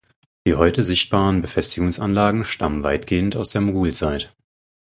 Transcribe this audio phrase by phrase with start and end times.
[0.47, 4.33] Die heute sichtbaren Befestigungsanlagen stammen weitgehend aus der Mogulzeit.